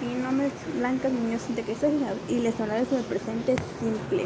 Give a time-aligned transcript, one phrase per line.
[0.00, 4.24] Mi nombre es Blanca Muñoz Quezada y les hablaré sobre el presente simple.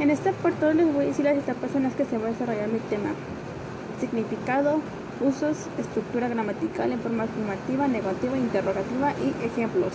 [0.00, 2.30] En este apartado les voy a decir las etapas en las que se va a
[2.32, 3.10] desarrollar mi tema.
[4.00, 4.80] Significado,
[5.20, 9.92] usos, estructura gramatical en forma afirmativa, negativa, interrogativa y ejemplos.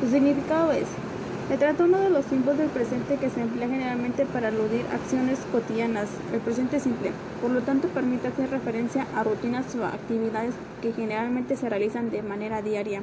[0.00, 0.86] Su significado es
[1.48, 5.38] se trata uno de los símbolos del presente que se emplea generalmente para aludir acciones
[5.52, 7.12] cotidianas, el presente simple.
[7.40, 12.22] Por lo tanto, permite hacer referencia a rutinas o actividades que generalmente se realizan de
[12.22, 13.02] manera diaria.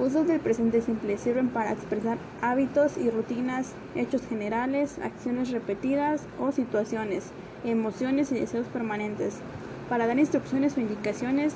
[0.00, 6.52] Usos del presente simple sirven para expresar hábitos y rutinas, hechos generales, acciones repetidas o
[6.52, 7.24] situaciones,
[7.64, 9.38] emociones y deseos permanentes,
[9.88, 11.54] para dar instrucciones o indicaciones,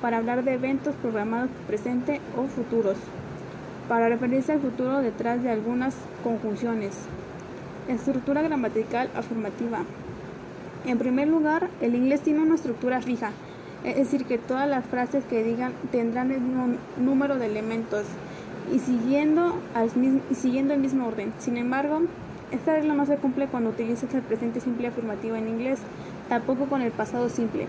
[0.00, 2.96] para hablar de eventos programados presente o futuros
[3.90, 6.92] para referirse al futuro detrás de algunas conjunciones.
[7.88, 9.80] Estructura gramatical afirmativa.
[10.86, 13.32] En primer lugar, el inglés tiene una estructura fija,
[13.82, 16.68] es decir, que todas las frases que digan tendrán el mismo
[16.98, 18.04] número de elementos
[18.72, 21.32] y siguiendo, el mismo orden.
[21.40, 22.02] Sin embargo,
[22.52, 25.80] esta regla no se cumple cuando utilizas el presente simple afirmativo en inglés,
[26.28, 27.66] tampoco con el pasado simple.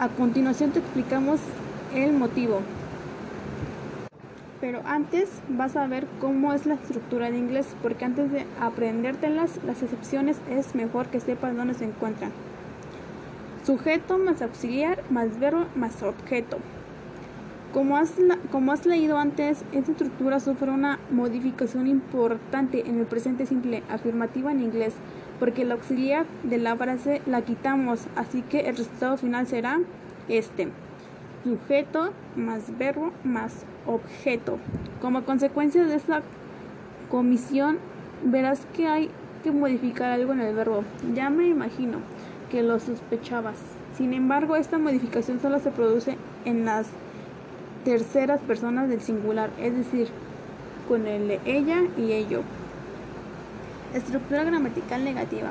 [0.00, 1.40] A continuación te explicamos
[1.94, 2.62] el motivo.
[4.60, 9.60] Pero antes vas a ver cómo es la estructura de inglés, porque antes de aprendértelas,
[9.64, 12.32] las excepciones es mejor que sepas dónde se encuentran.
[13.64, 16.58] Sujeto más auxiliar más verbo más objeto.
[17.72, 18.14] Como has,
[18.50, 24.50] como has leído antes, esta estructura sufre una modificación importante en el presente simple afirmativa
[24.50, 24.94] en inglés,
[25.38, 29.78] porque el auxiliar de la frase la quitamos, así que el resultado final será
[30.28, 30.68] este
[31.48, 34.58] sujeto más verbo más objeto.
[35.00, 36.22] Como consecuencia de esta
[37.10, 37.78] comisión,
[38.22, 39.10] verás que hay
[39.42, 40.84] que modificar algo en el verbo.
[41.14, 41.98] Ya me imagino
[42.50, 43.56] que lo sospechabas.
[43.96, 46.88] Sin embargo, esta modificación solo se produce en las
[47.84, 50.08] terceras personas del singular, es decir,
[50.86, 52.42] con el ella y ello.
[53.94, 55.50] Estructura gramatical negativa.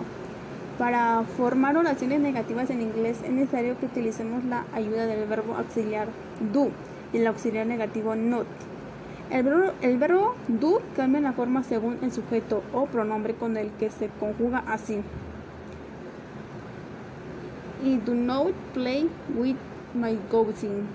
[0.77, 6.07] Para formar oraciones negativas en inglés es necesario que utilicemos la ayuda del verbo auxiliar
[6.53, 6.69] do
[7.11, 8.45] y el auxiliar negativo not.
[9.31, 14.09] El verbo, do cambia la forma según el sujeto o pronombre con el que se
[14.19, 15.01] conjuga así.
[17.83, 19.57] Y do not play with
[19.95, 20.87] my cousin.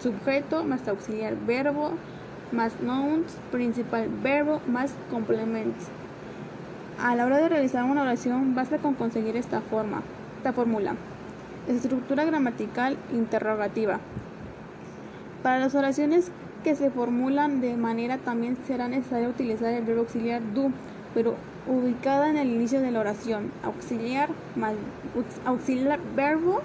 [0.00, 1.92] Sujeto más auxiliar verbo
[2.52, 5.88] más nouns, principal verbo más complements.
[7.00, 10.02] A la hora de realizar una oración basta con conseguir esta forma,
[10.38, 10.96] esta fórmula.
[11.68, 14.00] Estructura gramatical interrogativa.
[15.44, 16.32] Para las oraciones
[16.64, 20.72] que se formulan de manera también será necesario utilizar el verbo auxiliar do,
[21.14, 21.36] pero
[21.68, 23.52] ubicada en el inicio de la oración.
[23.62, 24.74] Auxiliar más
[25.44, 26.62] auxiliar verbo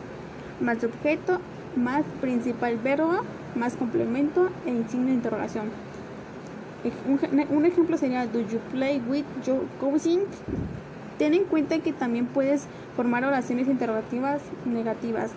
[0.60, 1.42] más objeto
[1.76, 3.22] más principal verbo
[3.54, 5.93] más complemento e signo de interrogación.
[7.50, 10.22] Un, ejemplo sería Do you play with your cousin?
[11.18, 15.32] Ten en cuenta que también puedes formar oraciones interrogativas negativas,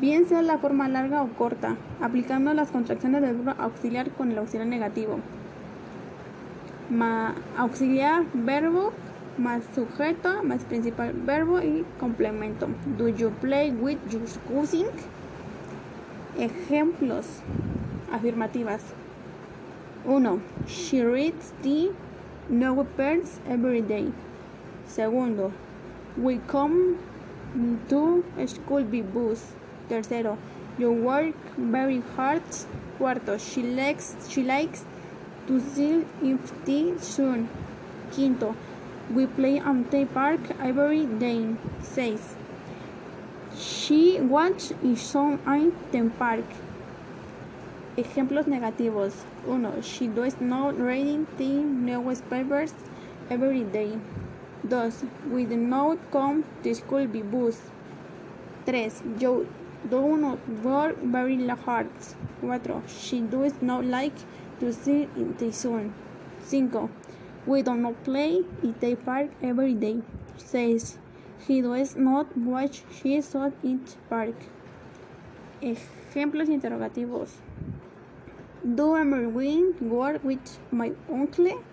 [0.00, 4.38] bien sea la forma larga o corta, aplicando las contracciones del verbo auxiliar con el
[4.38, 5.20] auxiliar negativo.
[6.90, 8.92] Ma, auxiliar verbo
[9.38, 12.68] más sujeto más principal verbo y complemento.
[12.98, 14.86] Do you play with your cousin?
[16.38, 17.26] Ejemplos
[18.12, 18.82] afirmativas.
[20.04, 20.42] 1.
[20.66, 21.92] She reads the
[22.48, 24.12] newspapers every day.
[24.86, 25.52] Segundo,
[26.16, 26.98] we come
[27.88, 29.52] to school by bus.
[29.88, 30.36] Tercero,
[30.78, 32.42] you work very hard.
[32.98, 34.84] Cuarto, she likes, she likes
[35.46, 37.48] to see if the sun.
[38.12, 38.54] Quinto,
[39.14, 41.54] we play on the park every day.
[41.82, 42.34] Seis,
[43.56, 46.44] she watches some in the park.
[47.94, 49.12] Ejemplos negativos.
[49.46, 49.82] 1.
[49.82, 52.72] She does not reading the newspapers
[53.28, 53.98] every day.
[54.70, 54.90] 2.
[55.30, 57.60] We do not come to school by bus.
[58.64, 58.90] 3.
[59.20, 59.46] You
[59.90, 61.90] do not work very hard.
[62.40, 62.82] 4.
[62.88, 64.16] She does not like
[64.60, 65.92] to sit in the sun.
[66.40, 66.88] 5.
[67.44, 70.00] We do not play in the park every day.
[70.38, 70.98] 6.
[71.46, 74.36] He does not watch his son in the park.
[75.60, 77.30] Ejemplos interrogativos.
[78.62, 81.64] Do Emerwin work with my uncle?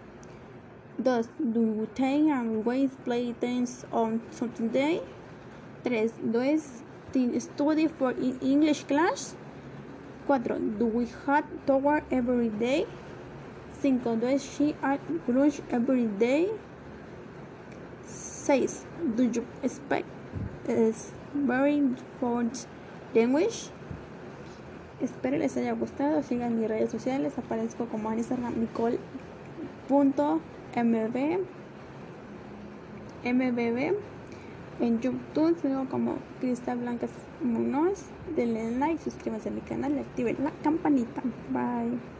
[1.00, 5.02] Does do they and ways play tennis on Saturday?
[5.84, 6.10] 3.
[6.32, 6.42] Do
[7.40, 9.36] study for English class?
[10.26, 10.40] 4.
[10.80, 12.88] Do we have tower every day?
[13.84, 14.20] 5.
[14.20, 16.50] Does she eat lunch every day?
[18.04, 18.86] 6.
[19.16, 20.08] Do you expect
[20.66, 21.84] is very
[22.20, 22.66] for
[23.14, 23.70] language?
[25.02, 26.22] Espero les haya gustado.
[26.24, 27.38] Sigan mis redes sociales.
[27.38, 29.20] Aparezco como Instagram nicole.mb
[33.24, 33.96] mbb
[34.80, 37.12] en YouTube sigo como Cristal Blancas
[37.44, 38.06] Munoz
[38.36, 42.19] denle like suscríbanse a mi canal y activen la campanita bye